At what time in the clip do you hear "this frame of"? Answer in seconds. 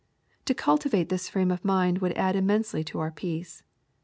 1.09-1.63